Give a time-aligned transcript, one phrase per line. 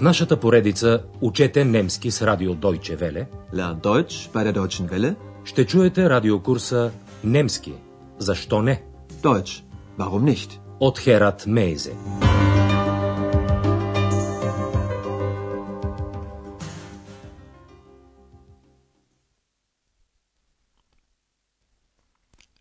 [0.00, 5.14] В нашата поредица Учете немски с радио Deutsche Welle Lern Deutsch bei der Deutschen Welle.
[5.44, 6.92] ще чуете радиокурса
[7.24, 7.72] Немски.
[8.18, 8.82] Защо не?
[9.22, 9.62] Deutsch.
[9.98, 10.58] Warum nicht?
[10.80, 11.94] От Херат Мейзе.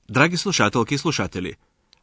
[0.10, 1.54] Драги слушателки и слушатели,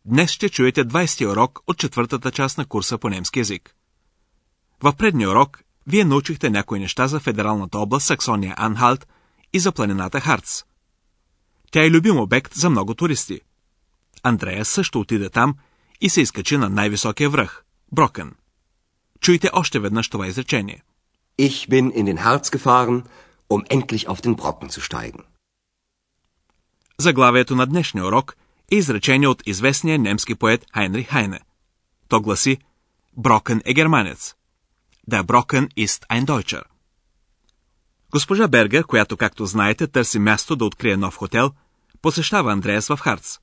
[0.05, 3.77] днес ще чуете 20-ти урок от четвъртата част на курса по немски язик.
[4.83, 9.07] В предния урок вие научихте някои неща за федералната област Саксония-Анхалт
[9.53, 10.65] и за планината Харц.
[11.71, 13.41] Тя е любим обект за много туристи.
[14.23, 15.55] Андрея също отиде там
[16.01, 17.63] и се изкачи на най-високия връх–
[17.93, 18.33] Брокен.
[19.21, 20.83] Чуйте още веднъж това изречение.
[21.39, 23.05] Ich bin in den Harz gefahren,
[23.51, 25.25] um endlich auf den Brocken zu steigen.
[26.99, 28.37] Заглавието на днешния урок
[28.73, 31.41] е изречение от известния немски поет Хайнрих Хайне.
[32.09, 32.59] То гласи
[33.17, 34.36] Брокен е германец.
[35.13, 36.65] Der Brocken ist ein Deutscher.
[38.11, 41.51] Госпожа Бергер, която, както знаете, търси място да открие нов хотел,
[42.03, 43.39] посещава Андреас в Харц.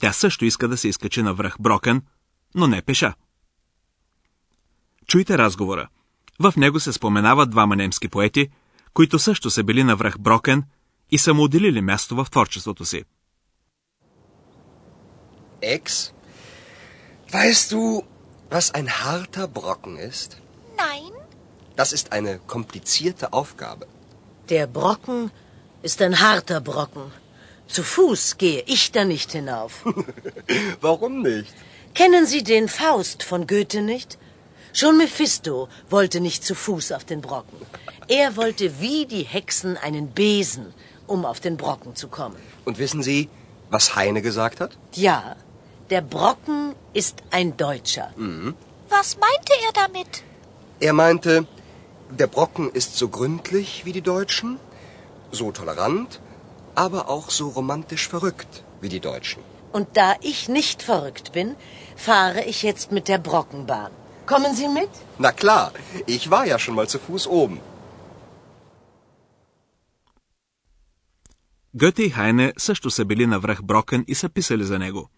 [0.00, 2.02] Тя също иска да се изкачи на връх Брокен,
[2.54, 3.14] но не пеша.
[5.06, 5.88] Чуйте разговора.
[6.40, 8.48] В него се споменават двама немски поети,
[8.94, 10.62] които също са били на връх Брокен
[11.10, 13.04] и са му отделили място в творчеството си.
[15.62, 16.12] Ex,
[17.32, 18.02] weißt du,
[18.50, 20.43] was ein harter Brocken ist?
[20.76, 21.12] Nein,
[21.76, 23.86] Das ist eine komplizierte Aufgabe.
[24.48, 25.30] Der Brocken
[25.82, 27.10] ist ein harter Brocken.
[27.66, 29.84] Zu Fuß gehe ich da nicht hinauf.
[30.80, 31.52] Warum nicht?
[31.94, 34.18] Kennen Sie den Faust von Goethe nicht?
[34.72, 37.58] Schon Mephisto wollte nicht zu Fuß auf den Brocken.
[38.08, 40.74] Er wollte wie die Hexen einen Besen,
[41.06, 42.36] um auf den Brocken zu kommen.
[42.64, 43.28] Und wissen Sie,
[43.70, 44.76] was Heine gesagt hat?
[44.94, 45.36] Ja,
[45.90, 48.12] der Brocken ist ein Deutscher.
[48.88, 50.22] was meinte er damit?
[50.83, 51.45] Er meinte,
[52.21, 54.59] der Brocken ist so gründlich wie die Deutschen,
[55.31, 56.19] so tolerant,
[56.85, 59.41] aber auch so romantisch verrückt wie die Deutschen.
[59.77, 61.55] Und da ich nicht verrückt bin,
[61.95, 63.91] fahre ich jetzt mit der Brockenbahn.
[64.31, 64.93] Kommen Sie mit?
[65.17, 65.71] Na klar,
[66.15, 67.59] ich war ja schon mal zu Fuß oben.
[71.75, 75.09] Гъте и Хайне също са били на връх Брокен и са писали за него.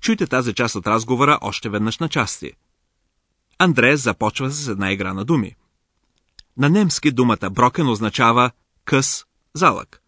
[0.00, 2.52] Чуйте тази част от разговора още веднъж на части.
[3.63, 5.55] Андреас започва с една игра на думи.
[6.57, 8.51] На немски думата Брокен означава
[8.85, 10.01] къс, залък,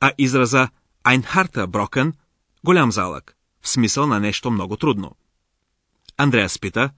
[0.00, 0.68] а израза
[1.04, 2.12] Einharter Брокен–
[2.64, 5.16] голям залък, в смисъл на нещо много трудно.
[6.16, 6.90] Андреас пита,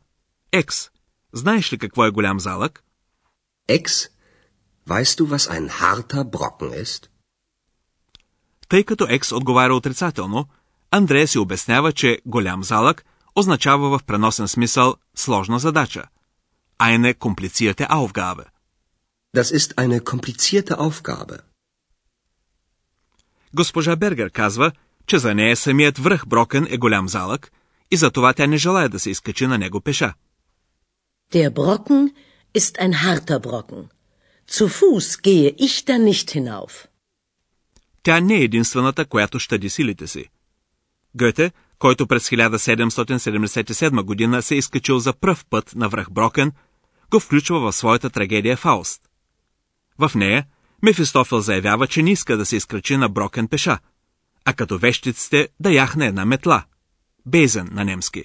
[0.52, 0.90] Екс,
[1.32, 2.84] знаеш ли какво е голям залък?
[3.68, 4.10] Ex,
[4.88, 7.06] weißt du, was ein harter Brocken ist?
[8.68, 10.48] Тъй като Екс отговаря отрицателно,
[10.90, 16.04] Андрея си обяснява, че голям залък означава в преносен смисъл сложна задача.
[16.78, 18.44] Eine komplizierte Aufgabe.
[19.36, 21.38] Das ist eine komplizierte Aufgabe.
[23.54, 24.72] Госпожа Бергер казва,
[25.06, 27.52] че за нея самият връх Брокен е голям залък
[27.90, 30.14] и затова тя не желая да се изкачи на него пеша.
[31.32, 32.14] Der Brocken
[32.54, 33.88] ist ein harter Brocken.
[34.54, 36.86] Zu Fuß gehe ich da nicht hinauf.
[38.02, 40.30] Тя не е единствената, която щади силите си.
[41.16, 41.52] Гъте,
[41.84, 46.52] който през 1777 година се е изкачил за пръв път на връх Брокен,
[47.10, 49.02] го включва в своята трагедия Фауст.
[49.98, 50.44] В нея
[50.82, 53.78] Мефистофел заявява, че не иска да се изкачи на Брокен пеша,
[54.44, 56.64] а като вещиците да яхне една метла.
[57.26, 58.24] Безен на немски.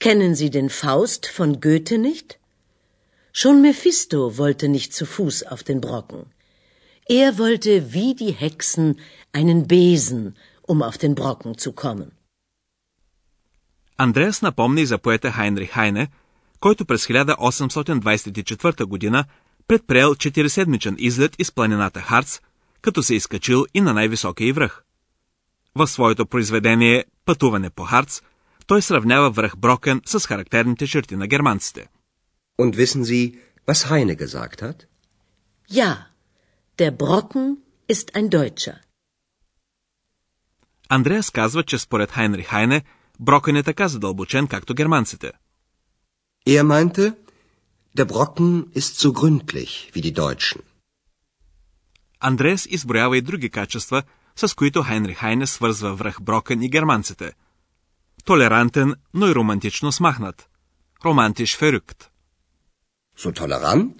[0.00, 2.28] Kennen Sie den Faust von Goethe nicht?
[3.40, 6.22] Schon Mephisto wollte nicht zu Fuß auf den Brocken.
[7.20, 8.88] Er wollte wie die Hexen
[9.38, 10.22] einen Besen,
[10.70, 12.10] um auf den Brocken zu kommen.
[13.98, 16.08] Андреас напомни за поета Хайнрих Хайне,
[16.60, 19.24] който през 1824 година
[19.68, 22.40] предприел 4-седмичен излет из планината Харц,
[22.82, 24.82] като се изкачил и на най-високия й връх.
[25.74, 28.22] В своето произведение «Пътуване по Харц»
[28.66, 31.88] той сравнява връх Брокен с характерните черти на германците.
[32.60, 34.78] Und wissen Sie, was Heine gesagt hat?
[35.70, 35.90] Ja,
[36.78, 37.56] der Brocken
[37.88, 38.76] ist ein Deutscher.
[40.88, 42.82] Андреас казва, че според Хайнрих Хайне,
[43.22, 45.32] Брокен е така задълбочен, както германците.
[46.46, 47.14] Er meinte,
[47.96, 50.60] der Brocken ist so gründlich wie die Deutschen.
[52.20, 54.02] Андреас изброява и други качества,
[54.36, 57.32] с които Хайнрих Хайне свързва връх Брокен и германците.
[58.24, 60.48] Толерантен, но и романтично смахнат.
[61.04, 62.10] Романтиш ферюкт.
[63.18, 63.96] So tolerant,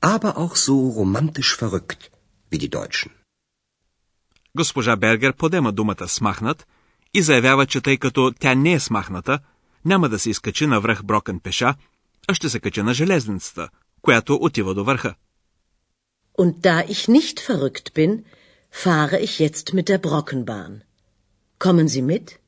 [0.00, 2.10] aber auch so romantisch verrückt
[2.50, 3.10] wie die Deutschen.
[4.56, 6.66] Госпожа Бергер подема думата смахнат
[7.14, 9.38] и заявява, че тъй като тя не е смахната,
[9.84, 11.74] няма да се изкачи на връх Брокен пеша,
[12.28, 13.68] а ще се кача на железницата,
[14.02, 15.14] която отива до върха.
[16.38, 18.12] Und da ich nicht verrückt bin,
[18.82, 20.72] fahre ich jetzt mit der Brockenbahn.
[21.58, 22.38] Kommen Sie mit?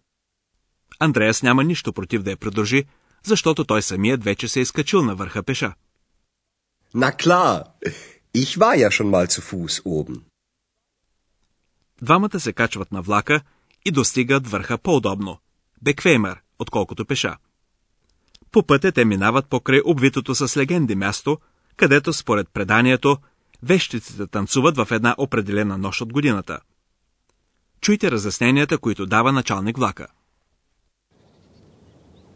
[0.99, 2.85] Андреас няма нищо против да я придружи,
[3.25, 5.75] защото той самият вече се е изкачил на върха пеша.
[6.95, 7.65] Na klar,
[8.35, 10.21] ich war ja schon mal zu Fuß oben.
[12.03, 13.41] Двамата се качват на влака
[13.87, 15.39] и достигат върха по-удобно,
[15.83, 17.37] беквеймер, отколкото пеша.
[18.53, 21.39] По пътя те минават покрай обвитото с легенди място,
[21.77, 23.19] където според преданието
[23.63, 26.59] вещиците танцуват в една определена нощ от годината.
[27.81, 30.07] Чуйте разясненията, които дава началник влака.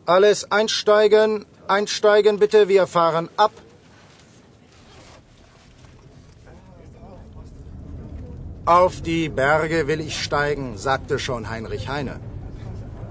[0.06, 1.31] Alles einsteigen,
[1.76, 3.53] einsteigen bitte, wir fahren ab.
[8.66, 12.20] Auf die Berge will ich steigen, sagte schon Heinrich Heine.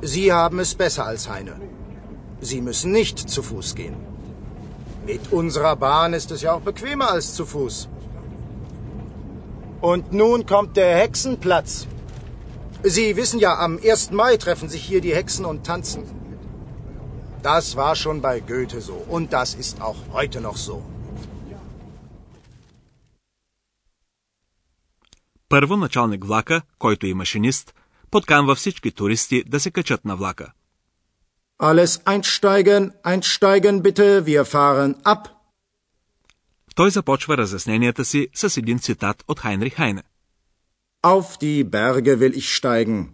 [0.02, 1.56] Sie haben es besser als Heine.
[2.40, 3.96] Sie müssen nicht zu Fuß gehen.
[5.08, 7.90] Mit unserer Bahn ist es ja auch bequemer als zu Fuß.
[9.82, 11.88] Und nun kommt der Hexenplatz.
[12.84, 14.12] Sie wissen ja, am 1.
[14.12, 16.04] Mai treffen sich hier die Hexen und tanzen.
[17.42, 20.84] Das war schon bei Goethe so und das ist auch heute noch so.
[25.50, 27.74] Първо началник влака, който е машинист,
[28.12, 30.52] подканва всички туристи да се качат на влака.
[31.60, 35.28] Alles einsteigen, einsteigen bitte, wir fahren ab.
[36.76, 40.04] Той започва разясненията си с един цитат от Хайнрих Хайне.
[41.04, 43.08] Auf die Berge will ich steigen.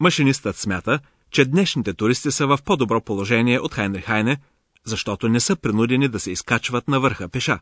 [0.00, 1.00] Машинистът смята,
[1.30, 4.36] че днешните туристи са в по-добро положение от Хайнрих Хайне,
[4.84, 7.58] защото не са принудени да се изкачват на върха пеша.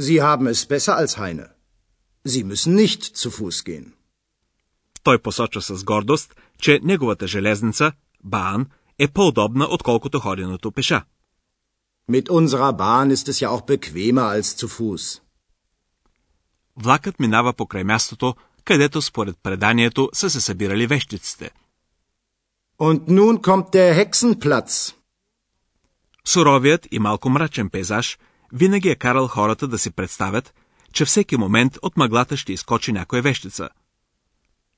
[0.00, 1.57] Sie haben es besser als Heine.
[2.32, 3.92] Sie müssen nicht zu Fuß gehen.
[5.02, 7.92] Той посочва с гордост, че неговата железница,
[8.24, 8.66] Баан,
[8.98, 11.04] е по-удобна, отколкото ходеното пеша.
[12.10, 15.20] Mit unserer Bahn ist es ja auch bequemer als zu Fuß.
[16.76, 18.34] Влакът минава покрай мястото,
[18.64, 21.50] където според преданието са се събирали вещиците.
[22.78, 24.94] Und nun kommt der Hexenplatz.
[26.24, 28.18] Суровият и малко мрачен пейзаж
[28.52, 30.54] винаги е карал хората да си представят,
[30.92, 33.68] че всеки момент от мъглата ще изкочи някоя вещица.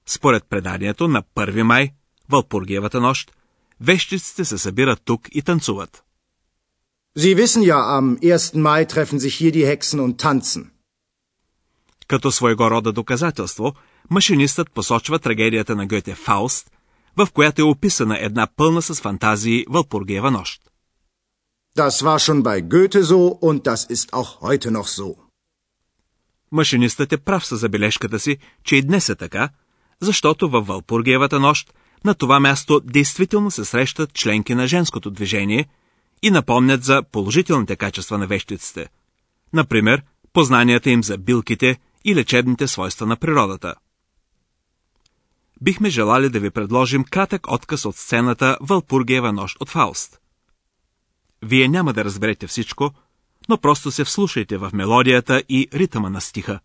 [0.07, 1.91] Според преданието на 1 май,
[2.29, 3.33] Вълпургиевата нощ,
[3.81, 6.05] вещиците се събират тук и танцуват.
[7.19, 8.55] Sie wissen ja, am 1.
[8.67, 10.71] Mai treffen sich hier die Hexen und tanzen.
[12.09, 13.75] Като своего рода доказателство,
[14.11, 16.71] машинистът посочва трагедията на Гьоте Фауст,
[17.17, 20.63] в която е описана една пълна с фантазии Вълпургиева нощ.
[21.77, 25.30] Das war schon bei Goethe so und das ist auch heute noch so.
[26.53, 29.49] Машинистът е прав със забележката си, че и днес е така,
[30.01, 31.75] защото във Вълпургиевата нощ
[32.05, 35.69] на това място действително се срещат членки на женското движение
[36.23, 38.89] и напомнят за положителните качества на вещиците.
[39.53, 40.03] Например,
[40.33, 43.75] познанията им за билките и лечебните свойства на природата.
[45.61, 50.21] Бихме желали да ви предложим кратък отказ от сцената Вълпургиева нощ от Фауст.
[51.43, 52.91] Вие няма да разберете всичко,
[53.50, 56.60] но просто се вслушайте в мелодията и ритъма на стиха.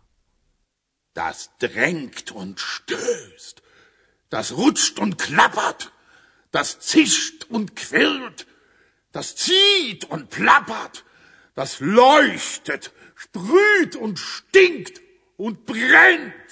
[1.17, 3.57] Das drängt und stößt,
[4.35, 5.81] das rutscht und klappert,
[6.53, 8.39] das zischt und quirlt,
[9.13, 11.05] das zieht und plappert,
[11.59, 12.83] das leuchtet,
[13.23, 15.01] sprüht und stinkt
[15.37, 16.51] und brennt.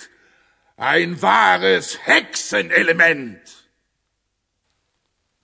[0.77, 3.45] Ein wahres Hexenelement.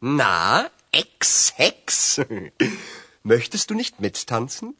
[0.00, 2.20] Na, Ex-Hex.
[3.22, 4.76] Möchtest du nicht mittanzen?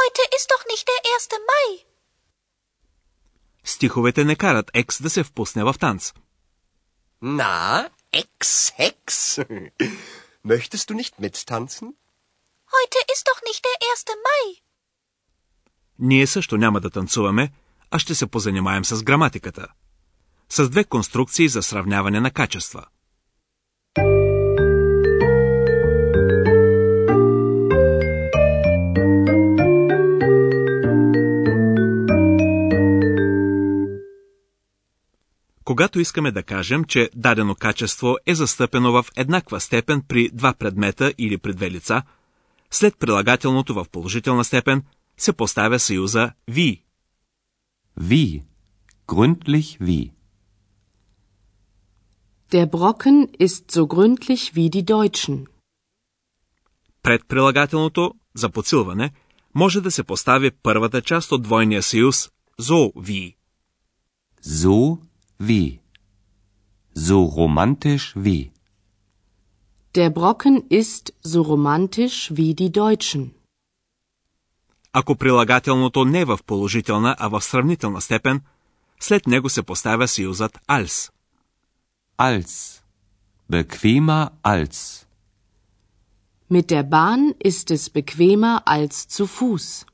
[0.00, 1.28] Heute ist doch nicht der 1.
[1.50, 1.84] Mai.
[3.64, 6.12] Стиховете не карат Екс да се впусне в танц.
[7.22, 7.90] Na,
[8.22, 9.06] Ex-Hex.
[10.44, 11.86] Möchtest du nicht mittanzen?
[12.76, 14.08] Heute ist doch nicht der 1.
[14.28, 14.60] Mai.
[15.98, 17.52] Ние също няма да танцуваме,
[17.90, 19.66] а ще се позанимаем с граматиката.
[20.48, 22.86] С две конструкции за сравняване на качества.
[35.64, 41.14] Когато искаме да кажем, че дадено качество е застъпено в еднаква степен при два предмета
[41.18, 42.02] или при две лица,
[42.70, 44.82] след прилагателното в положителна степен
[45.16, 46.82] се поставя съюза ви.
[48.00, 48.42] Wie?
[49.08, 50.12] Gründlich wie?
[52.52, 55.46] Der Brocken ist so gründlich wie die Deutschen.
[57.02, 59.10] Пред прилагателното за подсилване
[59.54, 63.34] може да се постави първата част от двойния съюз so wie.
[64.44, 64.98] So
[65.48, 65.68] wie?
[67.06, 68.44] So romantisch wie?
[69.98, 73.30] Der Brocken ist so romantisch wie die Deutschen.
[74.92, 78.40] Ако прилагателното не е в положителна, а в сравнителна степен,
[79.00, 81.12] след него се поставя съюзът als.
[82.18, 82.82] Als.
[83.52, 85.06] Bequemer als.
[86.50, 89.86] Mit der Bahn ist es bequemer als zu Fuß.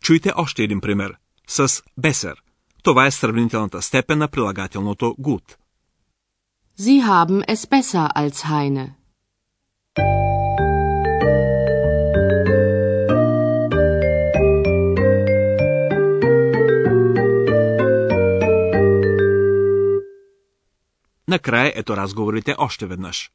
[0.00, 2.34] Чуйте още един пример с besser.
[2.82, 5.56] Това е сравнителната степен на прилагателното gut.
[6.78, 8.94] Sie haben es besser als Heine.
[21.28, 23.30] Накрая ето разговорите още веднъж.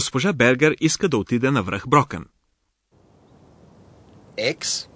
[0.00, 2.24] Госпожа Бергер иска да отиде на връх Брокен.
[4.36, 4.88] Ex,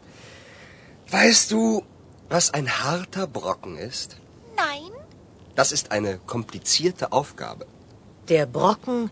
[1.11, 1.82] weißt du,
[2.28, 4.09] was ein harter Brocken ist?
[4.64, 4.92] Nein,
[5.61, 7.64] Das ist eine komplizierte Aufgabe.
[8.28, 9.11] Der Brocken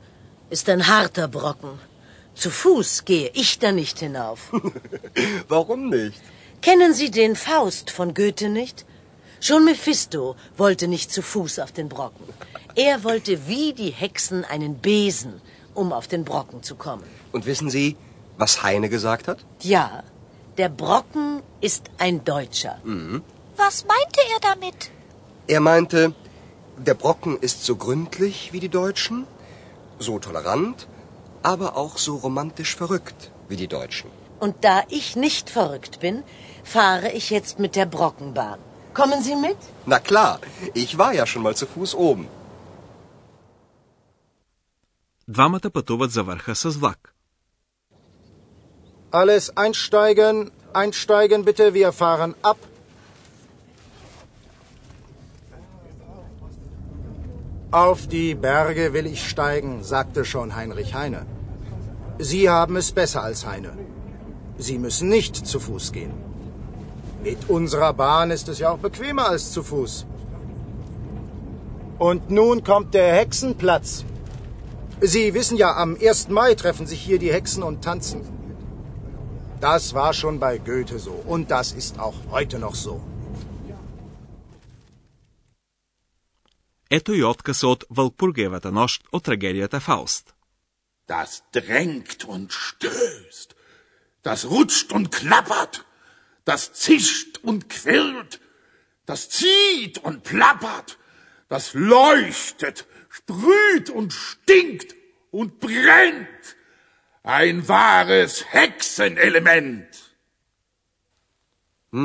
[0.50, 1.72] ist ein harter Brocken.
[2.40, 4.40] Zu Fuß gehe ich da nicht hinauf.
[5.48, 6.22] Warum nicht?
[6.66, 8.78] Kennen Sie den Faust von Goethe nicht?
[9.46, 12.26] Schon Mephisto wollte nicht zu Fuß auf den Brocken.
[12.74, 15.34] Er wollte wie die Hexen einen Besen,
[15.73, 17.03] um auf den Brocken zu kommen.
[17.31, 17.95] Und wissen Sie,
[18.37, 19.39] was Heine gesagt hat?
[19.61, 20.03] Ja,
[20.57, 22.75] der Brocken ist ein Deutscher.
[23.57, 24.91] was meinte er damit?
[25.47, 26.13] Er meinte,
[26.77, 29.27] der Brocken ist so gründlich wie die Deutschen,
[29.99, 30.87] so tolerant,
[31.43, 34.09] aber auch so romantisch verrückt wie die Deutschen.
[34.39, 36.23] Und da ich nicht verrückt bin,
[36.63, 38.59] fahre ich jetzt mit der Brockenbahn.
[38.93, 39.57] Kommen Sie mit?
[39.85, 40.39] Na klar,
[40.73, 42.27] ich war ja schon mal zu Fuß oben.
[45.28, 47.14] Двамата пътуват за върха с влак.
[49.12, 52.58] Alles einsteigen, einsteigen bitte, wir fahren ab.
[57.70, 61.22] Auf die Berge will ich steigen, sagte schon Heinrich Heine.
[62.18, 63.72] Sie haben es besser als Heine.
[64.58, 66.14] Sie müssen nicht zu Fuß gehen.
[67.22, 70.06] Mit unserer Bahn ist es ja auch bequemer als zu Fuß.
[71.98, 74.04] Und nun kommt der Hexenplatz.
[75.02, 76.28] Sie wissen ja, am 1.
[76.28, 78.20] Mai treffen sich hier die Hexen und tanzen.
[79.60, 83.00] Das war schon bei Goethe so und das ist auch heute noch so.
[86.90, 90.34] Ето и отказ от Вълпургиевата нощ от трагедията Фауст.
[91.08, 93.54] Das drängt und stößt.
[94.22, 95.74] Das rutscht und klappert.
[96.44, 98.40] Das zischt und quirlt.
[99.06, 100.98] Das zieht und plappert.
[101.48, 102.86] Das leuchtet,
[103.17, 104.89] sprüht und stinkt
[105.37, 106.43] und brennt.
[107.39, 109.91] Ein wahres Hexenelement.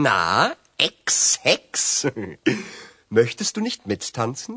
[0.07, 0.55] Na,
[0.88, 2.07] Ex-Hex?
[3.19, 4.55] Möchtest du nicht mittanzen?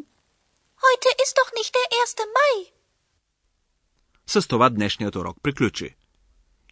[0.88, 2.20] Heute ist doch nicht der 1.
[2.38, 2.72] Mai.
[4.28, 5.96] С това днешният урок приключи.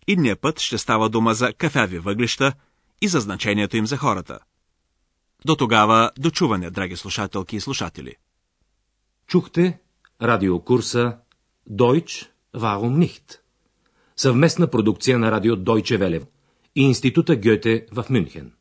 [0.08, 2.54] Идния път ще става дума за кафяви въглища
[3.02, 4.40] и за значението им за хората.
[5.46, 8.16] До тогава, дочуване, драги слушателки и слушатели.
[9.30, 9.80] Чухте
[10.20, 11.22] радиокурса
[11.70, 13.40] Deutsch, warum nicht?
[14.16, 16.28] Съвместна продукция на радио Deutsche Welle
[16.76, 18.54] и Института Гьоте в Мюнхен.